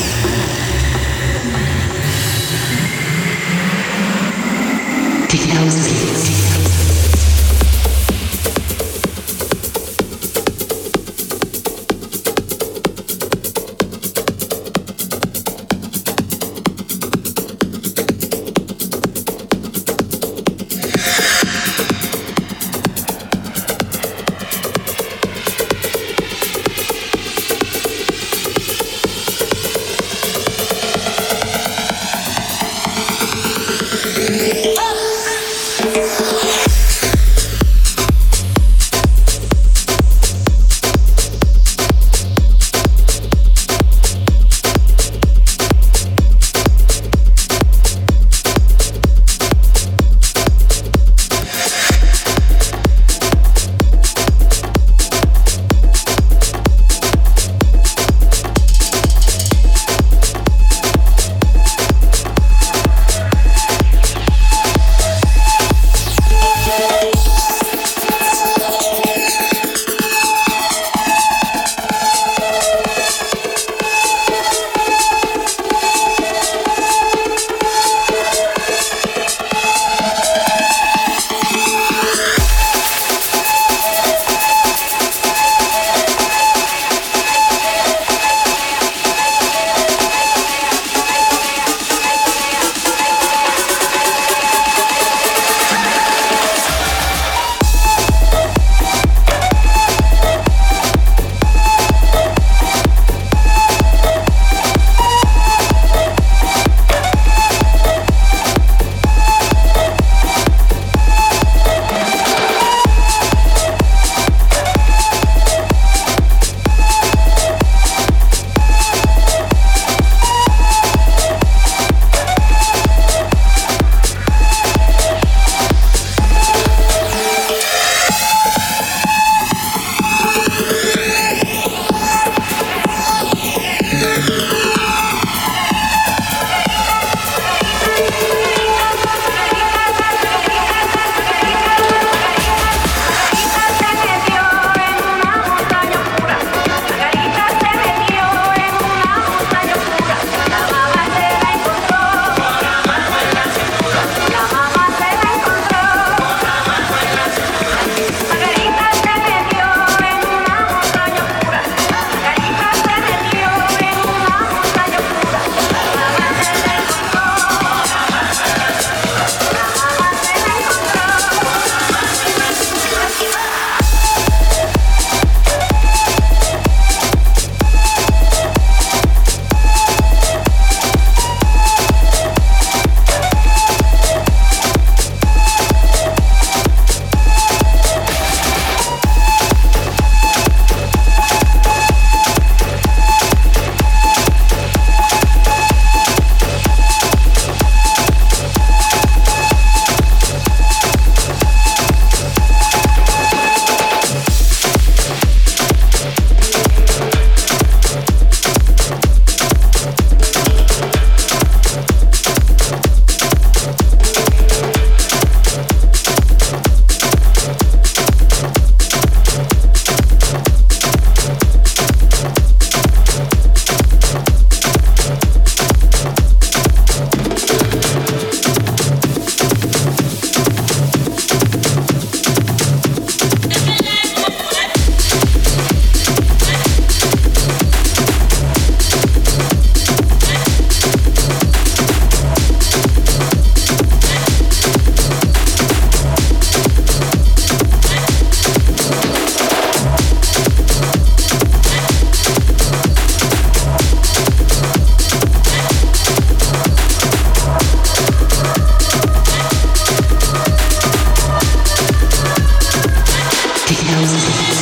[263.89, 264.58] house.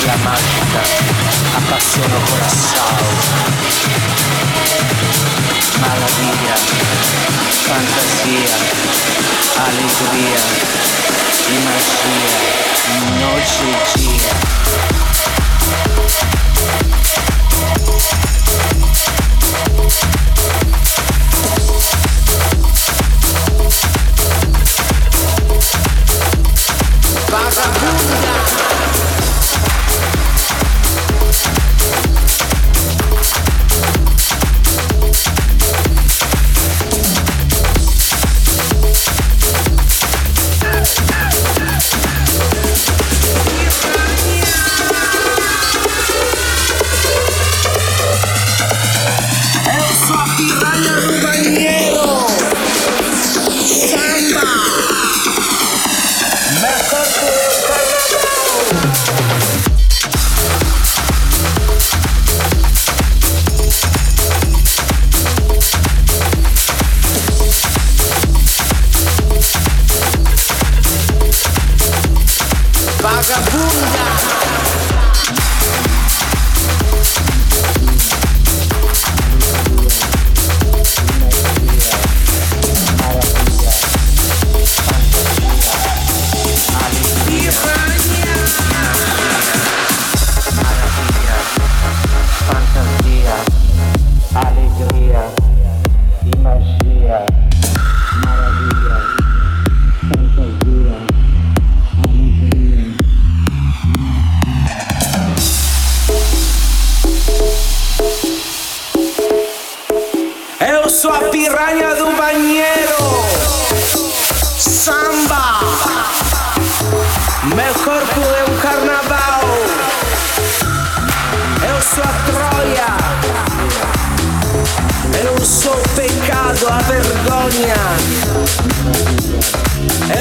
[0.00, 0.80] magia mágica
[1.56, 2.96] apassiona o coração.
[5.78, 6.56] Maravilha,
[7.66, 8.56] fantasia,
[9.66, 10.40] alegria
[11.48, 12.32] e magia,
[13.20, 13.62] noite
[13.98, 14.60] e.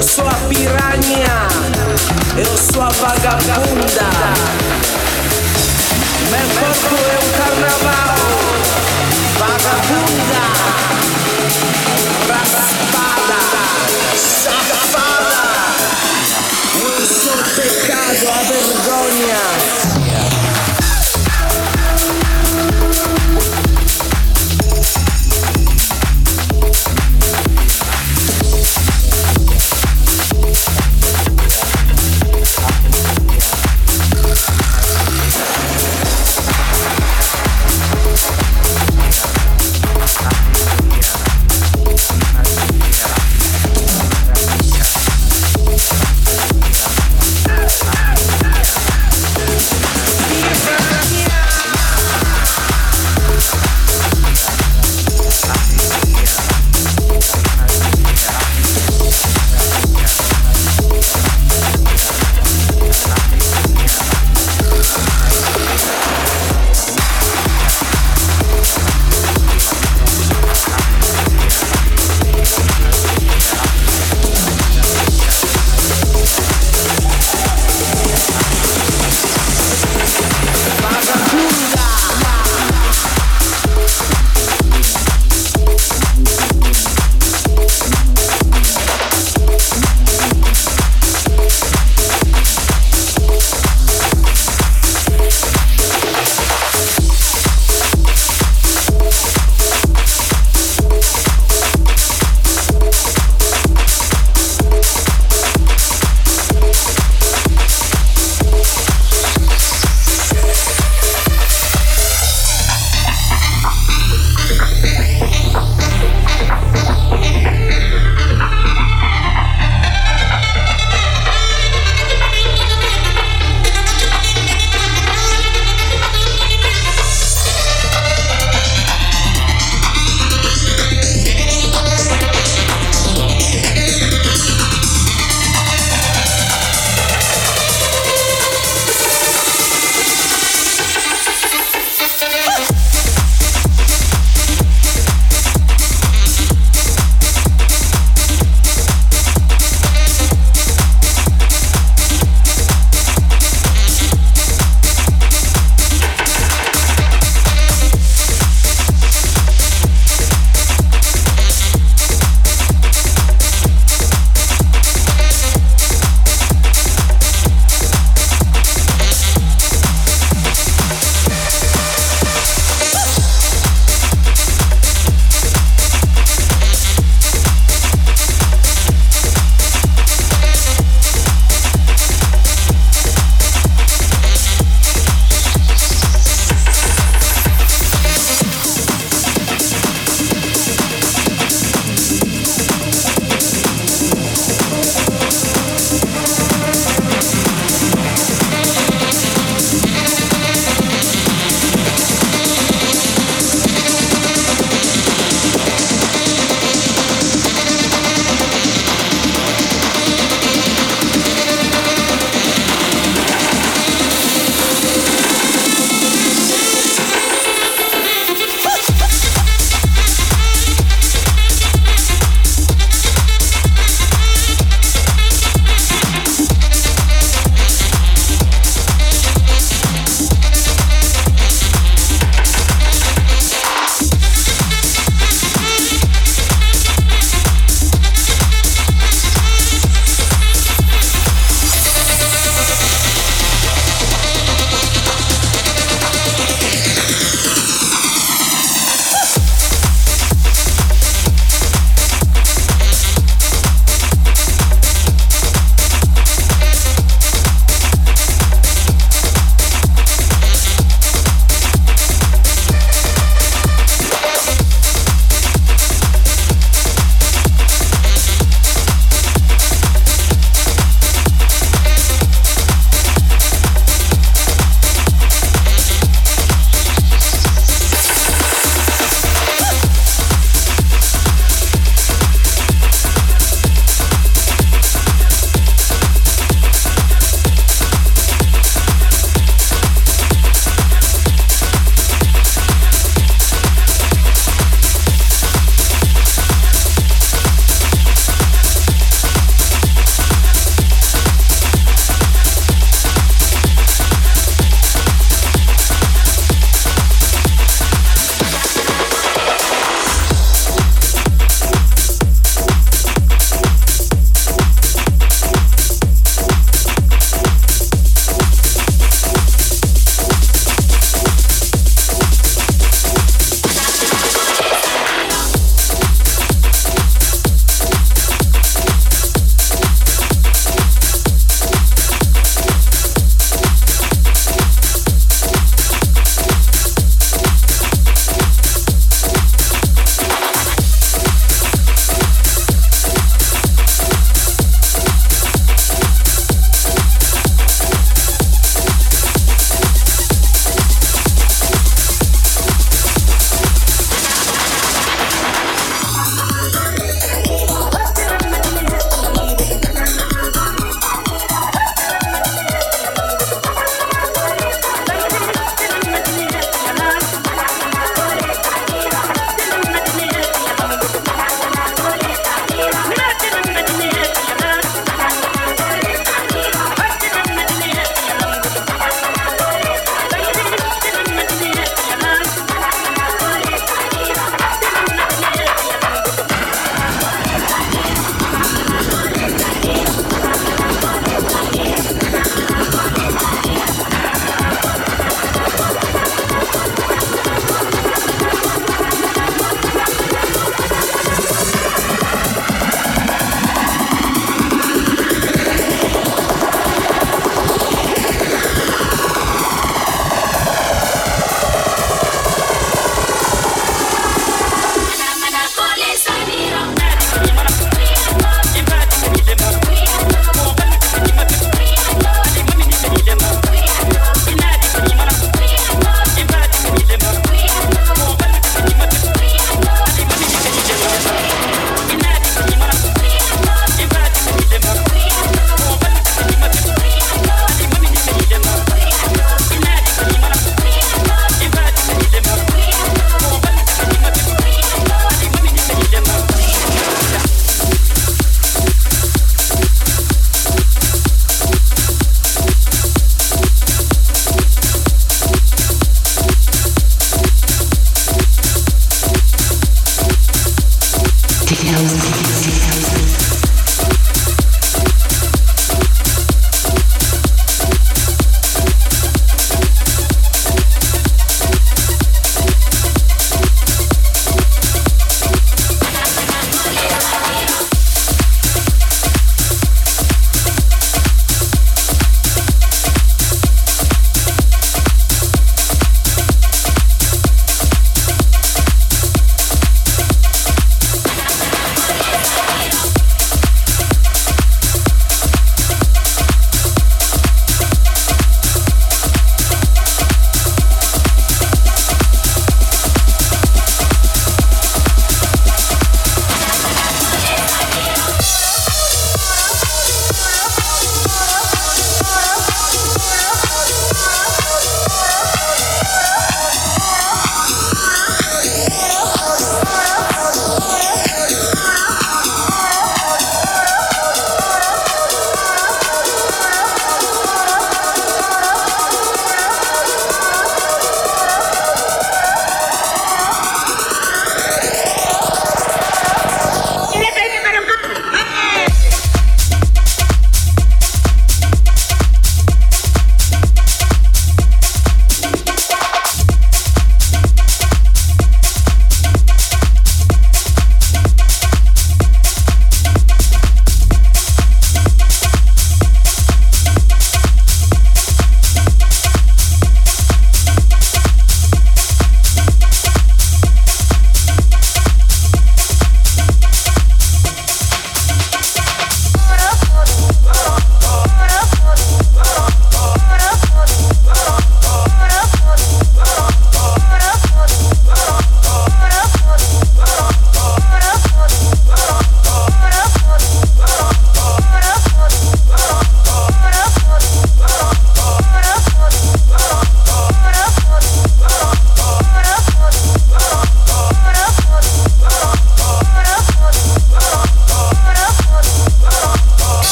[0.00, 1.48] Eu sou a piranha,
[2.34, 4.08] eu sou a vagabunda.
[6.30, 7.99] Meu corpo é um carnaval.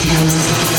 [0.00, 0.69] Techno.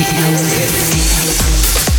[0.00, 1.89] Techno Hits.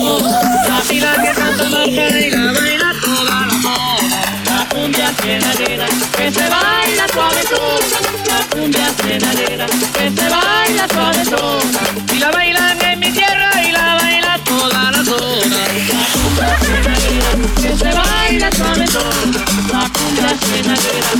[0.00, 4.20] la vida que canta Margarita y la baila toda la moda.
[4.46, 5.86] La cumbia chenalera
[6.16, 7.98] que se baila suave toda.
[8.28, 11.80] La cumbia chenalera que se baila suave toda.
[12.12, 15.62] Y la bailan en mi tierra y la baila toda la zona.
[15.90, 17.30] La cumbia chenalera
[17.62, 19.44] que se baila suave toda.
[19.72, 21.13] La cumbia chenalera